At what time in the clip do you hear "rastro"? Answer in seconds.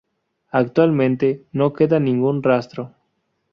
2.41-2.95